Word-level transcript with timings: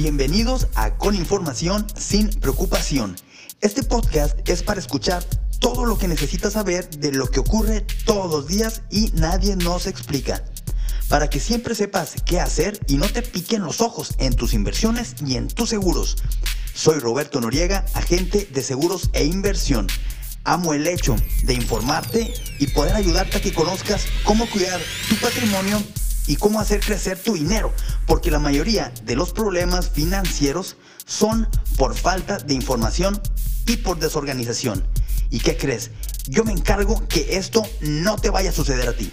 Bienvenidos 0.00 0.68
a 0.76 0.94
Con 0.96 1.16
Información 1.16 1.84
sin 1.96 2.28
Preocupación. 2.28 3.16
Este 3.60 3.82
podcast 3.82 4.48
es 4.48 4.62
para 4.62 4.78
escuchar 4.78 5.24
todo 5.58 5.86
lo 5.86 5.98
que 5.98 6.06
necesitas 6.06 6.52
saber 6.52 6.88
de 6.88 7.10
lo 7.10 7.26
que 7.26 7.40
ocurre 7.40 7.84
todos 8.04 8.30
los 8.30 8.46
días 8.46 8.82
y 8.92 9.10
nadie 9.14 9.56
nos 9.56 9.88
explica. 9.88 10.44
Para 11.08 11.28
que 11.28 11.40
siempre 11.40 11.74
sepas 11.74 12.14
qué 12.24 12.38
hacer 12.38 12.78
y 12.86 12.96
no 12.96 13.08
te 13.08 13.22
piquen 13.22 13.64
los 13.64 13.80
ojos 13.80 14.14
en 14.18 14.36
tus 14.36 14.54
inversiones 14.54 15.16
y 15.26 15.34
en 15.34 15.48
tus 15.48 15.70
seguros. 15.70 16.16
Soy 16.74 17.00
Roberto 17.00 17.40
Noriega, 17.40 17.84
agente 17.94 18.48
de 18.52 18.62
seguros 18.62 19.10
e 19.14 19.24
inversión. 19.24 19.88
Amo 20.44 20.74
el 20.74 20.86
hecho 20.86 21.16
de 21.42 21.54
informarte 21.54 22.32
y 22.60 22.68
poder 22.68 22.94
ayudarte 22.94 23.38
a 23.38 23.42
que 23.42 23.52
conozcas 23.52 24.06
cómo 24.22 24.48
cuidar 24.48 24.80
tu 25.08 25.16
patrimonio 25.16 25.82
y 26.28 26.36
cómo 26.36 26.60
hacer 26.60 26.80
crecer 26.80 27.18
tu 27.18 27.34
dinero, 27.34 27.72
porque 28.06 28.30
la 28.30 28.38
mayoría 28.38 28.92
de 29.04 29.16
los 29.16 29.32
problemas 29.32 29.90
financieros 29.90 30.76
son 31.06 31.48
por 31.76 31.96
falta 31.96 32.38
de 32.38 32.54
información 32.54 33.20
y 33.66 33.78
por 33.78 33.98
desorganización. 33.98 34.86
¿Y 35.30 35.40
qué 35.40 35.56
crees? 35.56 35.90
Yo 36.28 36.44
me 36.44 36.52
encargo 36.52 37.08
que 37.08 37.38
esto 37.38 37.62
no 37.80 38.16
te 38.16 38.30
vaya 38.30 38.50
a 38.50 38.52
suceder 38.52 38.88
a 38.88 38.92
ti. 38.92 39.10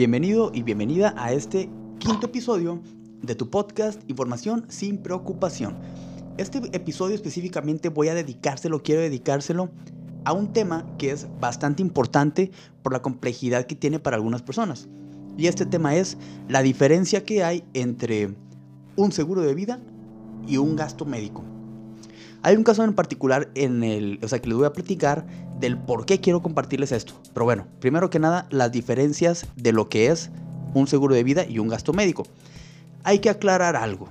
Bienvenido 0.00 0.50
y 0.54 0.62
bienvenida 0.62 1.12
a 1.18 1.34
este 1.34 1.68
quinto 1.98 2.28
episodio 2.28 2.80
de 3.20 3.34
tu 3.34 3.50
podcast 3.50 4.00
Información 4.08 4.64
sin 4.70 4.96
preocupación. 4.96 5.76
Este 6.38 6.62
episodio 6.72 7.14
específicamente 7.14 7.90
voy 7.90 8.08
a 8.08 8.14
dedicárselo, 8.14 8.82
quiero 8.82 9.02
dedicárselo 9.02 9.68
a 10.24 10.32
un 10.32 10.54
tema 10.54 10.86
que 10.96 11.10
es 11.10 11.28
bastante 11.38 11.82
importante 11.82 12.50
por 12.82 12.94
la 12.94 13.02
complejidad 13.02 13.66
que 13.66 13.74
tiene 13.74 13.98
para 13.98 14.16
algunas 14.16 14.40
personas. 14.40 14.88
Y 15.36 15.48
este 15.48 15.66
tema 15.66 15.94
es 15.94 16.16
la 16.48 16.62
diferencia 16.62 17.22
que 17.22 17.44
hay 17.44 17.62
entre 17.74 18.34
un 18.96 19.12
seguro 19.12 19.42
de 19.42 19.54
vida 19.54 19.80
y 20.48 20.56
un 20.56 20.76
gasto 20.76 21.04
médico. 21.04 21.44
Hay 22.42 22.56
un 22.56 22.64
caso 22.64 22.82
en 22.84 22.94
particular 22.94 23.50
en 23.54 23.84
el, 23.84 24.18
o 24.22 24.28
sea, 24.28 24.40
que 24.40 24.48
les 24.48 24.56
voy 24.56 24.66
a 24.66 24.72
platicar 24.72 25.26
del 25.58 25.76
por 25.76 26.06
qué 26.06 26.20
quiero 26.20 26.42
compartirles 26.42 26.90
esto. 26.90 27.14
Pero 27.34 27.44
bueno, 27.44 27.66
primero 27.80 28.08
que 28.08 28.18
nada, 28.18 28.46
las 28.50 28.72
diferencias 28.72 29.46
de 29.56 29.72
lo 29.72 29.88
que 29.88 30.08
es 30.08 30.30
un 30.72 30.86
seguro 30.86 31.14
de 31.14 31.22
vida 31.22 31.44
y 31.46 31.58
un 31.58 31.68
gasto 31.68 31.92
médico. 31.92 32.24
Hay 33.04 33.18
que 33.18 33.28
aclarar 33.28 33.76
algo. 33.76 34.08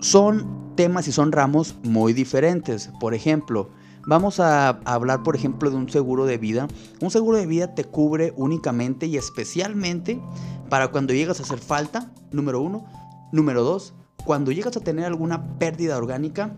Son 0.00 0.74
temas 0.76 1.08
y 1.08 1.12
son 1.12 1.32
ramos 1.32 1.74
muy 1.82 2.12
diferentes. 2.12 2.90
Por 3.00 3.14
ejemplo, 3.14 3.70
vamos 4.06 4.38
a 4.38 4.68
hablar, 4.84 5.22
por 5.22 5.36
ejemplo, 5.36 5.70
de 5.70 5.76
un 5.76 5.88
seguro 5.88 6.26
de 6.26 6.36
vida. 6.36 6.68
Un 7.00 7.10
seguro 7.10 7.38
de 7.38 7.46
vida 7.46 7.74
te 7.74 7.84
cubre 7.84 8.34
únicamente 8.36 9.06
y 9.06 9.16
especialmente 9.16 10.20
para 10.68 10.88
cuando 10.88 11.14
llegas 11.14 11.40
a 11.40 11.44
hacer 11.44 11.58
falta, 11.58 12.12
número 12.30 12.60
uno. 12.60 12.84
Número 13.32 13.62
dos, 13.62 13.94
cuando 14.24 14.52
llegas 14.52 14.76
a 14.76 14.80
tener 14.80 15.06
alguna 15.06 15.58
pérdida 15.58 15.96
orgánica 15.96 16.56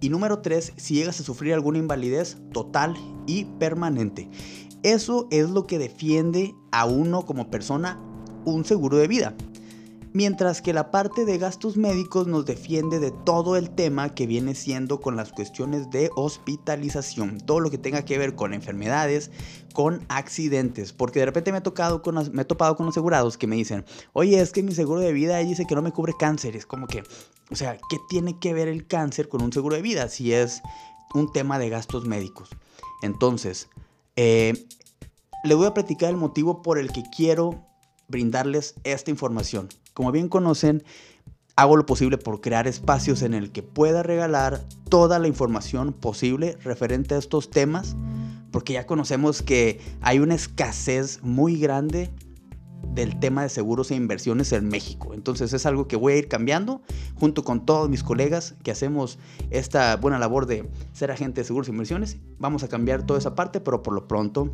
y 0.00 0.08
número 0.08 0.40
3, 0.40 0.74
si 0.76 0.94
llegas 0.94 1.20
a 1.20 1.24
sufrir 1.24 1.54
alguna 1.54 1.78
invalidez 1.78 2.36
total 2.52 2.94
y 3.26 3.44
permanente. 3.58 4.28
Eso 4.82 5.26
es 5.30 5.50
lo 5.50 5.66
que 5.66 5.78
defiende 5.78 6.54
a 6.70 6.86
uno 6.86 7.24
como 7.24 7.50
persona 7.50 8.00
un 8.44 8.64
seguro 8.64 8.98
de 8.98 9.08
vida. 9.08 9.34
Mientras 10.16 10.62
que 10.62 10.72
la 10.72 10.90
parte 10.90 11.26
de 11.26 11.36
gastos 11.36 11.76
médicos 11.76 12.26
nos 12.26 12.46
defiende 12.46 13.00
de 13.00 13.10
todo 13.10 13.54
el 13.54 13.68
tema 13.68 14.14
que 14.14 14.26
viene 14.26 14.54
siendo 14.54 14.98
con 14.98 15.14
las 15.14 15.30
cuestiones 15.30 15.90
de 15.90 16.08
hospitalización, 16.16 17.38
todo 17.38 17.60
lo 17.60 17.70
que 17.70 17.76
tenga 17.76 18.02
que 18.02 18.16
ver 18.16 18.34
con 18.34 18.54
enfermedades, 18.54 19.30
con 19.74 20.06
accidentes, 20.08 20.94
porque 20.94 21.18
de 21.18 21.26
repente 21.26 21.52
me, 21.52 21.60
tocado 21.60 22.00
con, 22.00 22.14
me 22.32 22.40
he 22.40 22.44
topado 22.46 22.76
con 22.76 22.88
asegurados 22.88 23.36
que 23.36 23.46
me 23.46 23.56
dicen, 23.56 23.84
oye, 24.14 24.40
es 24.40 24.52
que 24.52 24.62
mi 24.62 24.72
seguro 24.72 25.00
de 25.00 25.12
vida 25.12 25.36
dice 25.36 25.66
que 25.66 25.74
no 25.74 25.82
me 25.82 25.92
cubre 25.92 26.14
cáncer, 26.18 26.56
es 26.56 26.64
como 26.64 26.86
que, 26.86 27.02
o 27.50 27.54
sea, 27.54 27.76
¿qué 27.90 27.98
tiene 28.08 28.38
que 28.38 28.54
ver 28.54 28.68
el 28.68 28.86
cáncer 28.86 29.28
con 29.28 29.42
un 29.42 29.52
seguro 29.52 29.76
de 29.76 29.82
vida 29.82 30.08
si 30.08 30.32
es 30.32 30.62
un 31.12 31.30
tema 31.30 31.58
de 31.58 31.68
gastos 31.68 32.06
médicos? 32.06 32.48
Entonces, 33.02 33.68
eh, 34.16 34.66
le 35.44 35.54
voy 35.54 35.66
a 35.66 35.74
platicar 35.74 36.08
el 36.08 36.16
motivo 36.16 36.62
por 36.62 36.78
el 36.78 36.90
que 36.90 37.02
quiero 37.14 37.66
brindarles 38.08 38.76
esta 38.82 39.10
información. 39.10 39.68
Como 39.96 40.12
bien 40.12 40.28
conocen, 40.28 40.84
hago 41.56 41.74
lo 41.74 41.86
posible 41.86 42.18
por 42.18 42.42
crear 42.42 42.66
espacios 42.66 43.22
en 43.22 43.32
el 43.32 43.50
que 43.50 43.62
pueda 43.62 44.02
regalar 44.02 44.62
toda 44.90 45.18
la 45.18 45.26
información 45.26 45.94
posible 45.94 46.58
referente 46.62 47.14
a 47.14 47.18
estos 47.18 47.48
temas, 47.48 47.96
porque 48.50 48.74
ya 48.74 48.84
conocemos 48.84 49.40
que 49.40 49.80
hay 50.02 50.18
una 50.18 50.34
escasez 50.34 51.22
muy 51.22 51.58
grande 51.58 52.10
del 52.92 53.18
tema 53.18 53.42
de 53.42 53.48
seguros 53.48 53.90
e 53.90 53.94
inversiones 53.94 54.52
en 54.52 54.68
México. 54.68 55.14
Entonces 55.14 55.54
es 55.54 55.64
algo 55.64 55.88
que 55.88 55.96
voy 55.96 56.12
a 56.12 56.16
ir 56.16 56.28
cambiando 56.28 56.82
junto 57.14 57.42
con 57.42 57.64
todos 57.64 57.88
mis 57.88 58.02
colegas 58.02 58.54
que 58.62 58.72
hacemos 58.72 59.18
esta 59.48 59.96
buena 59.96 60.18
labor 60.18 60.44
de 60.44 60.68
ser 60.92 61.10
agente 61.10 61.40
de 61.40 61.46
seguros 61.46 61.68
e 61.68 61.70
inversiones. 61.70 62.18
Vamos 62.38 62.62
a 62.64 62.68
cambiar 62.68 63.06
toda 63.06 63.18
esa 63.18 63.34
parte, 63.34 63.62
pero 63.62 63.82
por 63.82 63.94
lo 63.94 64.06
pronto 64.06 64.52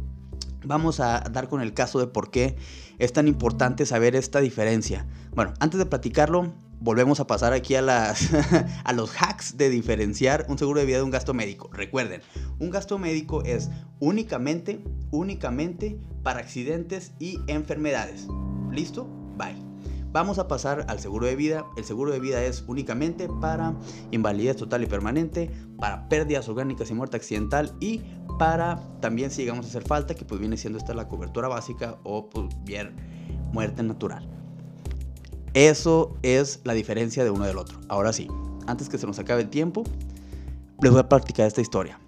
vamos 0.64 1.00
a 1.00 1.20
dar 1.30 1.48
con 1.48 1.60
el 1.60 1.74
caso 1.74 1.98
de 1.98 2.06
por 2.06 2.30
qué 2.30 2.56
es 2.98 3.12
tan 3.12 3.28
importante 3.28 3.86
saber 3.86 4.16
esta 4.16 4.40
diferencia. 4.40 5.06
Bueno, 5.34 5.54
antes 5.60 5.78
de 5.78 5.86
platicarlo, 5.86 6.52
volvemos 6.80 7.20
a 7.20 7.26
pasar 7.26 7.52
aquí 7.52 7.74
a, 7.74 7.82
las, 7.82 8.30
a 8.84 8.92
los 8.92 9.12
hacks 9.20 9.56
de 9.56 9.70
diferenciar 9.70 10.46
un 10.48 10.58
seguro 10.58 10.80
de 10.80 10.86
vida 10.86 10.98
de 10.98 11.04
un 11.04 11.10
gasto 11.10 11.34
médico. 11.34 11.70
Recuerden, 11.72 12.22
un 12.58 12.70
gasto 12.70 12.98
médico 12.98 13.42
es 13.44 13.70
únicamente, 14.00 14.84
únicamente 15.10 15.98
para 16.22 16.40
accidentes 16.40 17.12
y 17.18 17.38
enfermedades. 17.46 18.26
¿Listo? 18.70 19.06
Bye. 19.36 19.71
Vamos 20.12 20.38
a 20.38 20.46
pasar 20.46 20.84
al 20.88 21.00
seguro 21.00 21.26
de 21.26 21.36
vida. 21.36 21.64
El 21.76 21.84
seguro 21.84 22.12
de 22.12 22.20
vida 22.20 22.44
es 22.44 22.64
únicamente 22.66 23.28
para 23.40 23.74
invalidez 24.10 24.56
total 24.56 24.82
y 24.82 24.86
permanente, 24.86 25.50
para 25.78 26.08
pérdidas 26.08 26.48
orgánicas 26.50 26.90
y 26.90 26.94
muerte 26.94 27.16
accidental 27.16 27.72
y 27.80 28.02
para 28.38 28.78
también 29.00 29.30
si 29.30 29.42
llegamos 29.42 29.64
a 29.64 29.68
hacer 29.70 29.84
falta, 29.84 30.14
que 30.14 30.26
pues 30.26 30.38
viene 30.38 30.58
siendo 30.58 30.78
esta 30.78 30.92
la 30.92 31.08
cobertura 31.08 31.48
básica 31.48 31.96
o 32.02 32.28
pues 32.28 32.46
bien 32.64 32.94
muerte 33.52 33.82
natural. 33.82 34.28
Eso 35.54 36.14
es 36.22 36.60
la 36.64 36.74
diferencia 36.74 37.24
de 37.24 37.30
uno 37.30 37.44
del 37.44 37.56
otro. 37.56 37.78
Ahora 37.88 38.12
sí, 38.12 38.28
antes 38.66 38.90
que 38.90 38.98
se 38.98 39.06
nos 39.06 39.18
acabe 39.18 39.42
el 39.42 39.48
tiempo, 39.48 39.82
les 40.82 40.90
voy 40.90 41.00
a 41.00 41.08
practicar 41.08 41.46
esta 41.46 41.60
historia. 41.62 41.98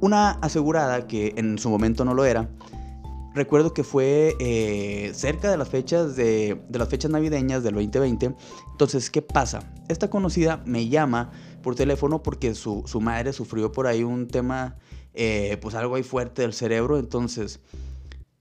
Una 0.00 0.32
asegurada 0.42 1.06
que 1.06 1.34
en 1.36 1.58
su 1.58 1.70
momento 1.70 2.04
no 2.04 2.14
lo 2.14 2.24
era, 2.24 2.48
recuerdo 3.36 3.72
que 3.72 3.84
fue 3.84 4.34
eh, 4.40 5.12
cerca 5.14 5.50
de 5.50 5.56
las 5.56 5.68
fechas 5.68 6.16
de, 6.16 6.60
de, 6.68 6.78
las 6.78 6.88
fechas 6.88 7.10
navideñas 7.10 7.62
del 7.62 7.74
2020. 7.74 8.34
Entonces, 8.72 9.10
¿qué 9.10 9.22
pasa? 9.22 9.72
Esta 9.88 10.10
conocida 10.10 10.62
me 10.66 10.88
llama 10.88 11.30
por 11.62 11.76
teléfono 11.76 12.22
porque 12.22 12.54
su, 12.54 12.84
madre 13.00 13.32
sufrió 13.32 13.70
por 13.70 13.86
ahí 13.86 14.02
un 14.02 14.26
tema, 14.26 14.76
eh, 15.14 15.58
pues 15.60 15.74
algo 15.74 15.94
ahí 15.94 16.02
fuerte 16.02 16.42
del 16.42 16.52
cerebro. 16.52 16.98
Entonces, 16.98 17.60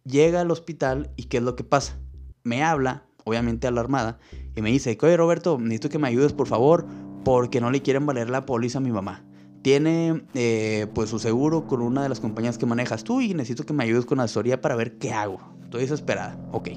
llega 0.03 0.41
al 0.41 0.49
hospital 0.49 1.11
y 1.15 1.25
¿qué 1.25 1.37
es 1.37 1.43
lo 1.43 1.55
que 1.55 1.63
pasa? 1.63 1.99
Me 2.43 2.63
habla 2.63 3.05
obviamente 3.25 3.67
alarmada, 3.67 4.19
y 4.55 4.61
me 4.61 4.71
dice, 4.71 4.97
oye 5.01 5.17
Roberto, 5.17 5.57
necesito 5.59 5.89
que 5.89 5.99
me 5.99 6.07
ayudes 6.07 6.31
por 6.31 6.47
favor, 6.47 6.85
porque 7.25 7.59
no 7.59 7.71
le 7.71 7.81
quieren 7.81 8.05
valer 8.05 8.29
la 8.29 8.45
póliza 8.45 8.77
a 8.77 8.81
mi 8.81 8.91
mamá. 8.91 9.25
Tiene 9.65 10.21
eh, 10.35 10.85
pues 10.93 11.09
su 11.09 11.17
seguro 11.17 11.65
con 11.65 11.81
una 11.81 12.03
de 12.03 12.09
las 12.09 12.19
compañías 12.19 12.59
que 12.59 12.67
manejas 12.67 13.03
tú 13.03 13.19
y 13.19 13.33
necesito 13.33 13.65
que 13.65 13.73
me 13.73 13.83
ayudes 13.83 14.05
con 14.05 14.19
asesoría 14.19 14.61
para 14.61 14.75
ver 14.75 14.99
qué 14.99 15.11
hago. 15.11 15.39
Estoy 15.63 15.81
desesperada. 15.81 16.37
Ok. 16.51 16.69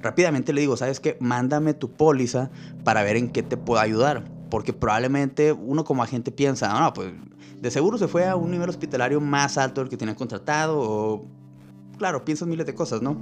Rápidamente 0.00 0.52
le 0.52 0.62
digo, 0.62 0.76
¿sabes 0.76 0.98
qué? 0.98 1.16
Mándame 1.20 1.72
tu 1.72 1.92
póliza 1.92 2.50
para 2.82 3.04
ver 3.04 3.14
en 3.14 3.30
qué 3.30 3.44
te 3.44 3.56
puedo 3.56 3.80
ayudar. 3.80 4.24
Porque 4.50 4.72
probablemente 4.72 5.52
uno 5.52 5.84
como 5.84 6.02
agente 6.02 6.32
piensa, 6.32 6.76
no, 6.76 6.92
pues 6.92 7.12
de 7.60 7.70
seguro 7.70 7.98
se 7.98 8.08
fue 8.08 8.26
a 8.26 8.34
un 8.34 8.50
nivel 8.50 8.68
hospitalario 8.68 9.20
más 9.20 9.56
alto 9.56 9.80
del 9.80 9.88
que 9.88 9.96
tenía 9.96 10.16
contratado 10.16 10.80
o... 10.80 11.24
Claro, 11.98 12.24
piensas 12.24 12.48
miles 12.48 12.66
de 12.66 12.74
cosas, 12.74 13.00
¿no? 13.00 13.16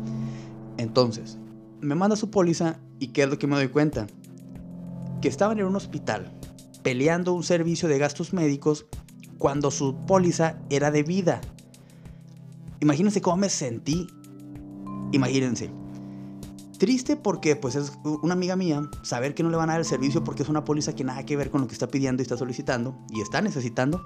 Entonces, 0.79 1.37
me 1.83 1.95
manda 1.95 2.17
su 2.17 2.31
póliza 2.31 2.79
y 2.99 3.09
¿qué 3.09 3.25
es 3.25 3.29
lo 3.29 3.39
que 3.39 3.47
me 3.47 3.57
doy 3.57 3.69
cuenta? 3.69 4.07
Que 5.21 5.29
estaban 5.29 5.59
en 5.59 5.67
un 5.67 5.77
hospital 5.77 6.33
peleando 6.83 7.33
un 7.35 7.43
servicio 7.43 7.89
de 7.89 7.99
gastos 7.99 8.33
médicos 8.33 8.87
cuando 9.39 9.71
su 9.71 9.97
póliza 10.07 10.57
era 10.71 10.91
de 10.91 11.03
vida. 11.03 11.41
Imagínense 12.81 13.21
cómo 13.21 13.37
me 13.37 13.49
sentí. 13.49 14.07
Imagínense. 15.13 15.71
Triste 16.79 17.17
porque 17.17 17.55
pues 17.55 17.77
es 17.77 17.93
una 18.05 18.35
amiga 18.35 18.57
mía 18.57 18.91
saber 19.03 19.35
que 19.35 19.45
no 19.45 19.51
le 19.51 19.57
van 19.57 19.71
a 19.71 19.75
dar 19.75 19.81
el 19.81 19.87
servicio 19.87 20.25
porque 20.25 20.43
es 20.43 20.49
una 20.49 20.65
póliza 20.65 20.95
que 20.95 21.05
nada 21.05 21.25
que 21.25 21.37
ver 21.37 21.51
con 21.51 21.61
lo 21.61 21.69
que 21.69 21.75
está 21.75 21.87
pidiendo 21.87 22.23
y 22.23 22.25
está 22.25 22.37
solicitando 22.37 22.99
y 23.11 23.21
está 23.21 23.41
necesitando. 23.41 24.03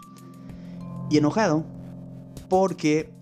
Y 1.08 1.18
enojado 1.18 1.64
porque 2.48 3.12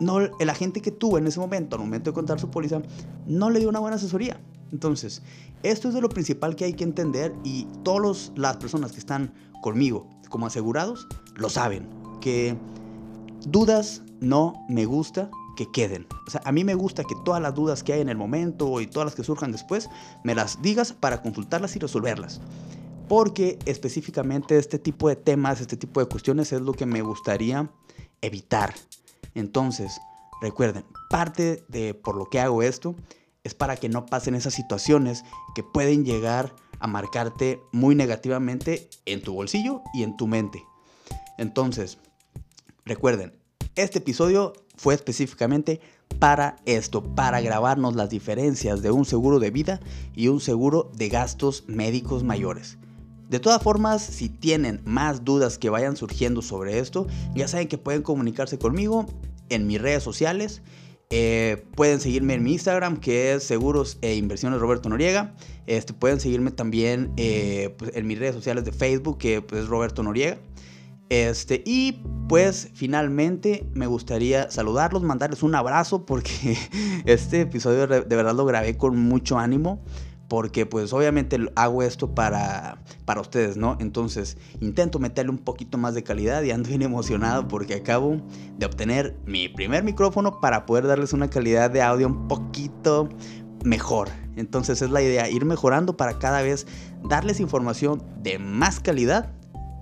no, 0.00 0.18
el 0.20 0.50
agente 0.50 0.80
que 0.80 0.90
tuvo 0.90 1.18
en 1.18 1.26
ese 1.26 1.40
momento, 1.40 1.76
al 1.76 1.82
momento 1.82 2.10
de 2.10 2.14
contar 2.14 2.40
su 2.40 2.50
póliza, 2.50 2.82
no 3.26 3.50
le 3.50 3.60
dio 3.60 3.68
una 3.68 3.78
buena 3.78 3.96
asesoría. 3.96 4.40
Entonces, 4.72 5.22
esto 5.62 5.88
es 5.88 5.94
de 5.94 6.00
lo 6.00 6.08
principal 6.08 6.56
que 6.56 6.64
hay 6.64 6.74
que 6.74 6.84
entender 6.84 7.34
y 7.44 7.66
todas 7.82 8.32
las 8.36 8.56
personas 8.56 8.92
que 8.92 8.98
están 8.98 9.32
conmigo 9.62 10.08
como 10.28 10.46
asegurados 10.46 11.06
lo 11.34 11.50
saben, 11.50 11.88
que 12.20 12.56
dudas 13.46 14.02
no 14.20 14.64
me 14.68 14.86
gusta 14.86 15.30
que 15.56 15.70
queden. 15.70 16.06
O 16.26 16.30
sea, 16.30 16.40
a 16.44 16.52
mí 16.52 16.64
me 16.64 16.74
gusta 16.74 17.04
que 17.04 17.14
todas 17.24 17.42
las 17.42 17.54
dudas 17.54 17.82
que 17.82 17.92
hay 17.92 18.00
en 18.00 18.08
el 18.08 18.16
momento 18.16 18.80
y 18.80 18.86
todas 18.86 19.06
las 19.06 19.14
que 19.14 19.24
surjan 19.24 19.52
después, 19.52 19.90
me 20.24 20.34
las 20.34 20.62
digas 20.62 20.92
para 20.92 21.20
consultarlas 21.20 21.76
y 21.76 21.78
resolverlas. 21.78 22.40
Porque 23.08 23.58
específicamente 23.66 24.56
este 24.56 24.78
tipo 24.78 25.08
de 25.08 25.16
temas, 25.16 25.60
este 25.60 25.76
tipo 25.76 26.00
de 26.00 26.06
cuestiones 26.06 26.52
es 26.52 26.62
lo 26.62 26.72
que 26.72 26.86
me 26.86 27.02
gustaría 27.02 27.70
evitar. 28.22 28.74
Entonces, 29.34 30.00
recuerden, 30.40 30.84
parte 31.10 31.64
de 31.68 31.92
por 31.94 32.16
lo 32.16 32.26
que 32.26 32.40
hago 32.40 32.62
esto 32.62 32.94
es 33.44 33.54
para 33.54 33.76
que 33.76 33.88
no 33.88 34.06
pasen 34.06 34.34
esas 34.34 34.54
situaciones 34.54 35.24
que 35.54 35.62
pueden 35.62 36.04
llegar 36.04 36.54
a 36.78 36.86
marcarte 36.86 37.60
muy 37.72 37.94
negativamente 37.94 38.88
en 39.06 39.22
tu 39.22 39.34
bolsillo 39.34 39.82
y 39.94 40.02
en 40.02 40.16
tu 40.16 40.26
mente. 40.26 40.64
Entonces, 41.38 41.98
recuerden, 42.84 43.36
este 43.76 43.98
episodio 43.98 44.52
fue 44.76 44.94
específicamente 44.94 45.80
para 46.18 46.56
esto, 46.66 47.02
para 47.02 47.40
grabarnos 47.40 47.96
las 47.96 48.10
diferencias 48.10 48.82
de 48.82 48.90
un 48.90 49.04
seguro 49.04 49.38
de 49.38 49.50
vida 49.50 49.80
y 50.14 50.28
un 50.28 50.40
seguro 50.40 50.90
de 50.94 51.08
gastos 51.08 51.64
médicos 51.66 52.24
mayores. 52.24 52.78
De 53.30 53.38
todas 53.38 53.62
formas, 53.62 54.02
si 54.02 54.28
tienen 54.28 54.80
más 54.84 55.24
dudas 55.24 55.56
que 55.56 55.70
vayan 55.70 55.96
surgiendo 55.96 56.42
sobre 56.42 56.78
esto, 56.78 57.06
ya 57.34 57.46
saben 57.46 57.68
que 57.68 57.78
pueden 57.78 58.02
comunicarse 58.02 58.58
conmigo 58.58 59.06
en 59.50 59.66
mis 59.66 59.80
redes 59.80 60.02
sociales. 60.02 60.62
Eh, 61.12 61.66
pueden 61.74 61.98
seguirme 61.98 62.34
en 62.34 62.44
mi 62.44 62.52
Instagram, 62.52 62.98
que 62.98 63.34
es 63.34 63.42
Seguros 63.42 63.98
e 64.00 64.14
Inversiones 64.14 64.60
Roberto 64.60 64.88
Noriega. 64.88 65.34
Este, 65.66 65.92
pueden 65.92 66.20
seguirme 66.20 66.52
también 66.52 67.12
eh, 67.16 67.74
pues, 67.76 67.90
en 67.96 68.06
mis 68.06 68.16
redes 68.16 68.36
sociales 68.36 68.64
de 68.64 68.70
Facebook, 68.70 69.18
que 69.18 69.42
pues, 69.42 69.62
es 69.62 69.68
Roberto 69.68 70.04
Noriega. 70.04 70.38
Este, 71.08 71.64
y 71.66 72.04
pues 72.28 72.70
finalmente 72.74 73.68
me 73.74 73.88
gustaría 73.88 74.48
saludarlos, 74.52 75.02
mandarles 75.02 75.42
un 75.42 75.56
abrazo, 75.56 76.06
porque 76.06 76.56
este 77.04 77.40
episodio 77.40 77.88
de 77.88 78.16
verdad 78.16 78.36
lo 78.36 78.46
grabé 78.46 78.76
con 78.76 78.96
mucho 78.96 79.36
ánimo 79.36 79.82
porque 80.30 80.64
pues 80.64 80.92
obviamente 80.92 81.38
hago 81.56 81.82
esto 81.82 82.14
para, 82.14 82.78
para 83.04 83.20
ustedes, 83.20 83.56
¿no? 83.56 83.76
Entonces 83.80 84.38
intento 84.60 85.00
meterle 85.00 85.32
un 85.32 85.38
poquito 85.38 85.76
más 85.76 85.92
de 85.96 86.04
calidad 86.04 86.44
y 86.44 86.52
ando 86.52 86.68
bien 86.68 86.82
emocionado 86.82 87.48
porque 87.48 87.74
acabo 87.74 88.22
de 88.56 88.64
obtener 88.64 89.16
mi 89.26 89.48
primer 89.48 89.82
micrófono 89.82 90.40
para 90.40 90.66
poder 90.66 90.86
darles 90.86 91.12
una 91.12 91.28
calidad 91.28 91.68
de 91.68 91.82
audio 91.82 92.06
un 92.06 92.28
poquito 92.28 93.08
mejor. 93.64 94.08
Entonces 94.36 94.80
es 94.82 94.90
la 94.90 95.02
idea, 95.02 95.28
ir 95.28 95.44
mejorando 95.44 95.96
para 95.96 96.20
cada 96.20 96.42
vez 96.42 96.64
darles 97.02 97.40
información 97.40 98.00
de 98.22 98.38
más 98.38 98.78
calidad 98.78 99.32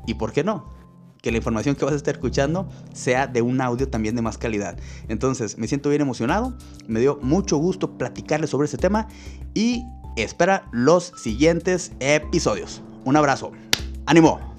y, 0.06 0.14
¿por 0.14 0.32
qué 0.32 0.44
no? 0.44 0.78
que 1.20 1.32
la 1.32 1.38
información 1.38 1.74
que 1.74 1.84
vas 1.84 1.94
a 1.94 1.96
estar 1.96 2.14
escuchando 2.14 2.68
sea 2.94 3.26
de 3.26 3.42
un 3.42 3.60
audio 3.60 3.88
también 3.88 4.14
de 4.14 4.22
más 4.22 4.38
calidad. 4.38 4.78
Entonces, 5.08 5.58
me 5.58 5.66
siento 5.66 5.88
bien 5.88 6.00
emocionado, 6.00 6.56
me 6.86 7.00
dio 7.00 7.18
mucho 7.20 7.56
gusto 7.56 7.98
platicarles 7.98 8.50
sobre 8.50 8.66
este 8.66 8.78
tema 8.78 9.08
y 9.52 9.84
espera 10.22 10.68
los 10.72 11.12
siguientes 11.16 11.92
episodios. 12.00 12.82
Un 13.04 13.16
abrazo. 13.16 13.52
¡Ánimo! 14.06 14.57